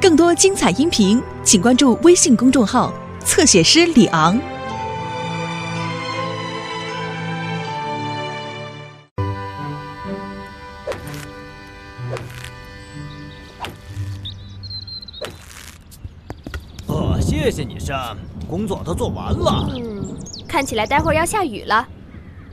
[0.00, 2.92] 更多精彩音频，请关注微信公众号
[3.24, 4.38] “侧写师李昂”。
[16.86, 18.16] 哦，谢谢你，Sam，
[18.46, 19.72] 工作都做完了。
[19.74, 20.04] 嗯，
[20.46, 21.88] 看起来待会儿要下雨了。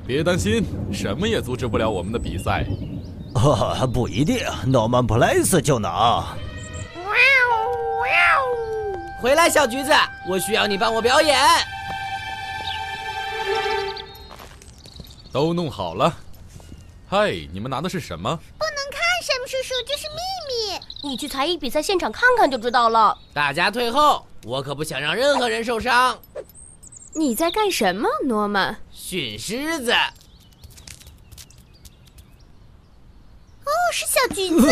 [0.08, 2.66] 别担心，什么也阻止不了我们的比赛。
[3.36, 5.92] 哦，不一定，Norman Place 就能。
[9.22, 9.92] 回来，小橘子，
[10.28, 11.38] 我需要你帮我表演。
[15.32, 16.12] 都弄好了。
[17.08, 18.36] 嗨，你们拿的是什么？
[18.58, 20.16] 不能看，山姆叔叔，这是秘
[20.50, 21.10] 密。
[21.10, 23.18] 你去才艺比赛现场看看就知道了。
[23.34, 26.18] 大家退后，我可不想让任何人受伤。
[27.14, 28.78] 你在干什么，诺曼？
[28.92, 29.94] 训狮子。
[33.92, 34.68] 是小橘子。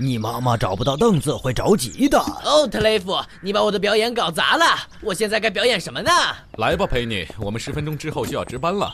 [0.00, 2.18] 你妈妈找不到凳子会着急的。
[2.18, 4.64] 哦，特雷弗，你把我的表演搞砸了。
[5.00, 6.10] 我现在该表演什么呢？
[6.58, 8.92] 来吧，佩妮，我们十分钟之后就要值班了。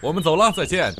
[0.00, 0.90] 我们走了，再见。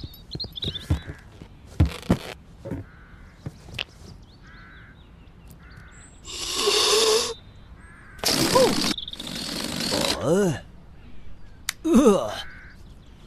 [8.53, 8.71] 哦，
[10.21, 10.68] 呃。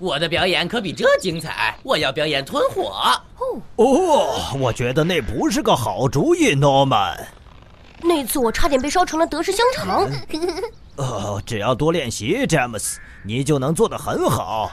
[0.02, 1.78] 我的表演可比这精彩！
[1.84, 2.92] 我要表演吞火。
[3.76, 7.16] 哦，我觉得那不是个好主意，Norman。
[8.02, 10.10] 那次我差点被烧成了德式香肠。
[10.96, 14.72] 呃，只要多练习，詹姆斯，你就能做得很好。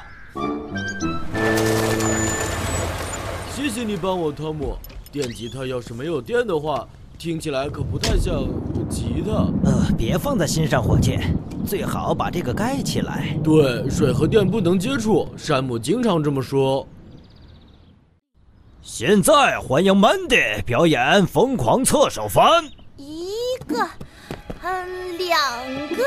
[3.54, 4.78] 谢谢你帮我，汤姆。
[5.12, 6.88] 电吉他要是没有电的话。
[7.18, 8.46] 听起来可不太像
[8.88, 9.32] 吉他。
[9.68, 11.36] 呃，别放在心上，火箭，
[11.68, 13.36] 最好把这个盖起来。
[13.44, 15.28] 对，水和电不能接触。
[15.36, 16.88] 山姆经常这么说。
[18.80, 22.64] 现在欢迎 Mandy 表演疯狂侧手翻。
[22.96, 23.34] 一
[23.66, 23.86] 个，
[24.62, 25.38] 嗯，两
[25.88, 26.04] 个。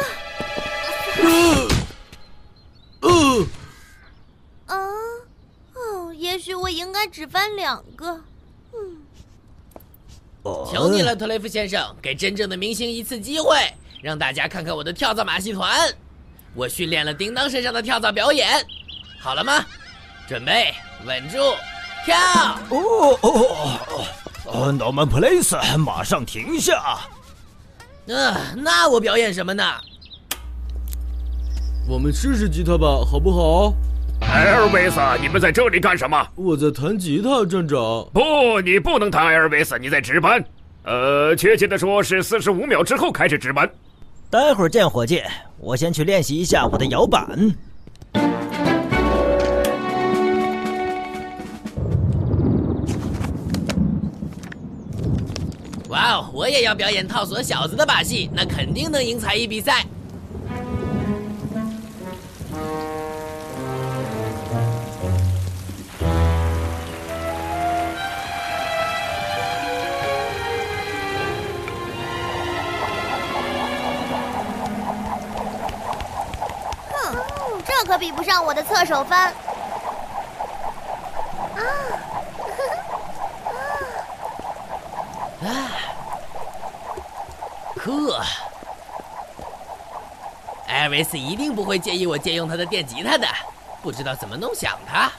[3.02, 3.46] 呃，
[4.66, 4.76] 啊，
[5.76, 8.20] 哦，也许我应该只翻两个。
[8.74, 8.98] 嗯
[10.72, 13.56] 求你了，特雷弗先生，给真正的明星一次机会，
[14.02, 15.70] 让大家看看我的跳蚤马戏团。
[16.54, 18.48] 我训练了叮当身上的跳蚤表演，
[19.20, 19.64] 好了吗？
[20.28, 20.74] 准备，
[21.06, 21.38] 稳住，
[22.06, 22.16] 跳！
[22.70, 24.06] 哦哦哦哦
[24.46, 27.00] 哦！Norman Place，马上停下。
[28.08, 29.64] 嗯，那我表演什么呢？
[31.88, 33.74] 我们试试吉他吧，好不好？
[34.22, 36.28] 艾尔维斯，你们在这里干什么？
[36.36, 37.78] 我在弹吉他，站长。
[38.14, 40.44] 不，你不能弹，艾尔维斯，你在值班。
[40.84, 43.70] 呃，确切的说是四十五秒之后开始值班。
[44.32, 45.22] 待会儿见，伙计。
[45.58, 47.54] 我先去练习一下我的摇板。
[55.90, 59.86] 哇哦，我也要表演套索小子的把戏，那肯定能赢才艺比赛。
[77.84, 79.34] 可比不上我的侧手翻。
[81.56, 81.62] 啊！
[85.44, 85.50] 啊！
[87.84, 88.24] 呵，
[90.68, 93.28] 艾维斯一定不会介意我借用他的电吉他的。
[93.82, 95.12] 不知道怎么弄响它。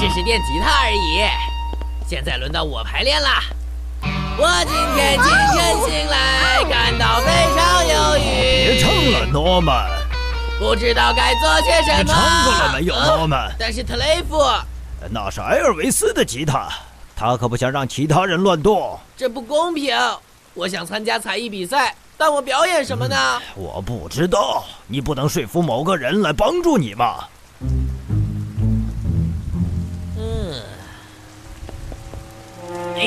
[0.00, 1.28] 试试电吉他而已，
[2.08, 3.28] 现在轮到我排练了。
[4.38, 8.70] 我今天清晨醒来，感到非常忧郁。
[8.70, 9.90] 别唱了，Norman。
[10.58, 12.02] 不知道该做些什么。
[12.02, 13.52] 你唱过了没有，Norman？
[13.58, 14.42] 但是特雷弗，
[15.10, 16.70] 那是埃尔维斯的吉他，
[17.14, 18.98] 他可不想让其他人乱动。
[19.18, 19.94] 这不公平！
[20.54, 23.38] 我想参加才艺比赛，但我表演什么呢？
[23.54, 26.94] 我不知道，你不能说服某个人来帮助你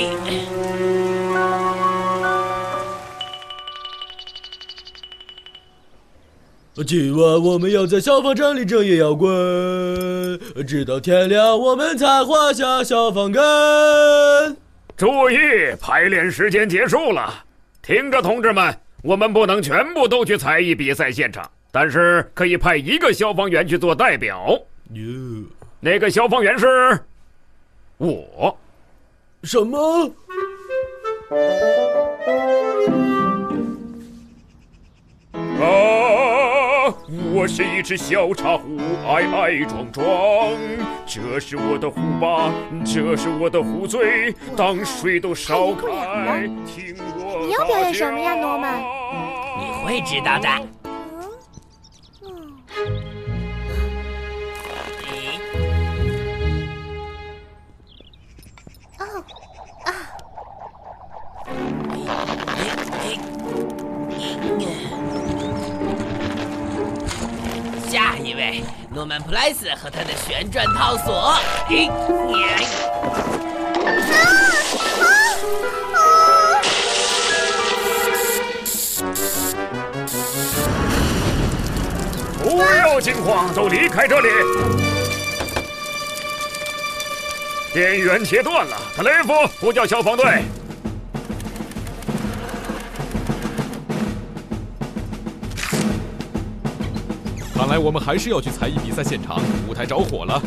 [0.01, 0.03] 吗？
[6.85, 9.29] 今晚我们要在消防站里整夜摇滚，
[10.67, 13.43] 直到天亮，我们才画下消防杆。
[14.97, 15.37] 注意，
[15.79, 17.45] 排练时间结束了。
[17.81, 24.59] 听着，同志们，我们不能全部都去才艺比赛现场，但是可以派一个消防员去做代表。
[25.79, 26.99] 那个消防员是
[27.97, 28.57] 我。
[29.43, 30.11] 什么？
[35.61, 36.93] 啊。
[37.35, 40.05] 我是一只小茶壶，矮矮壮壮。
[41.05, 42.51] 这是我的壶把，
[42.85, 44.33] 这是我的壶嘴。
[44.55, 48.79] 当水都烧开，听我你要表演什么呀，诺曼？
[49.59, 50.47] 你会知道的。
[52.21, 52.29] 哦
[69.03, 71.35] 位，诺曼普莱斯和他的旋转套索。
[82.41, 84.29] 不要惊慌，都离开这里。
[87.73, 90.43] 电源切断了，特雷弗，呼叫消防队。
[97.73, 100.39] 来我们还是要去才艺比赛现场，舞台着火了。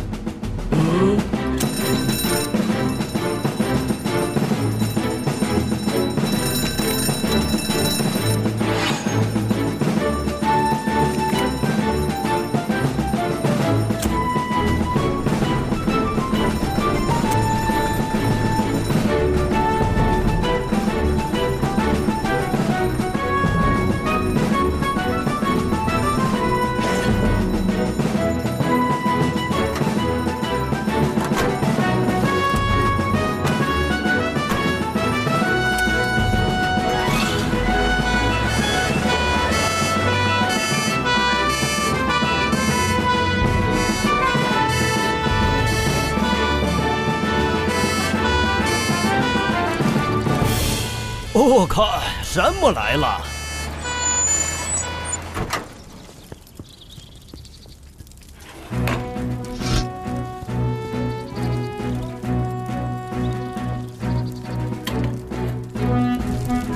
[51.76, 53.20] 看，山姆来了。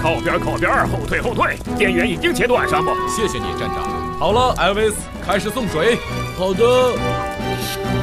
[0.02, 1.56] 靠边，靠边，后退，后退！
[1.78, 2.90] 电源已经切断，山姆。
[3.08, 4.18] 谢谢你，站长。
[4.18, 5.96] 好了，艾维斯，开始送水。
[6.36, 7.99] 好的。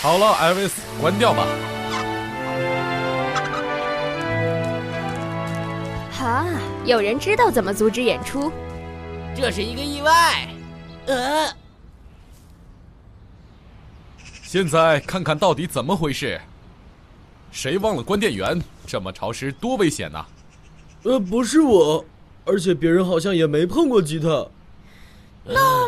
[0.00, 1.44] 好了，艾维斯，关掉吧。
[6.12, 6.46] 哈，
[6.84, 8.52] 有人知道怎么阻止演出？
[9.34, 10.48] 这是一个意外。
[11.06, 11.52] 呃，
[14.42, 16.40] 现在看看到底怎么回事？
[17.50, 18.60] 谁忘了关电源？
[18.86, 20.24] 这么潮湿，多危险呐！
[21.02, 22.04] 呃，不是我，
[22.44, 24.28] 而且别人好像也没碰过吉他。
[24.28, 24.48] 诺
[25.44, 25.87] 曼，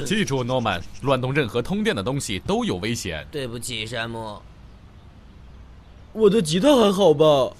[0.00, 3.26] 记住，诺曼，乱动任何通电的东西都有危险。
[3.30, 4.40] 对不起，山姆。
[6.12, 7.52] 我的吉他还好吧？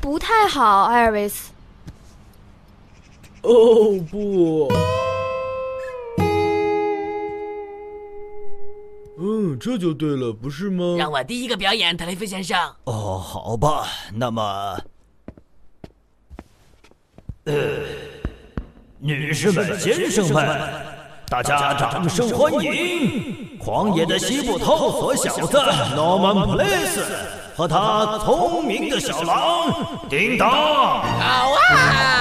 [0.00, 1.52] 不太好，艾尔维斯。
[3.42, 4.72] 哦不。
[9.20, 10.94] 嗯，这就对了，不是吗？
[10.96, 12.56] 让我第一个表演，特雷弗先生。
[12.84, 14.78] 哦，好吧，那么，
[17.44, 17.54] 呃，
[19.00, 20.44] 女士们、先生们，
[21.30, 25.58] 大家掌声欢迎狂野的西部探索小子
[25.94, 27.04] 诺曼普雷斯
[27.54, 30.48] 和他聪明的小狼叮当。
[30.50, 32.17] 好啊！